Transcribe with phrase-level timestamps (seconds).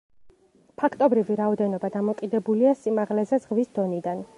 [0.83, 4.29] ფაქტობრივი რაოდენობა დამოკიდებულია სიმაღლეზე ზღვის დონიდან.